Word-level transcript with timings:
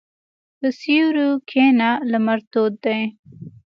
په 0.57 0.67
سیوري 0.79 1.27
کښېنه، 1.49 1.89
لمر 2.11 2.39
تود 2.51 2.73
دی. 2.83 3.01